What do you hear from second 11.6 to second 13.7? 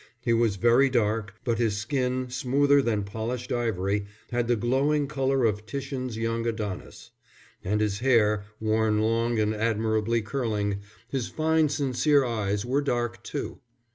sincere eyes, were dark too.